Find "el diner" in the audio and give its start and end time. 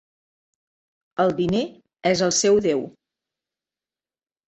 1.27-1.63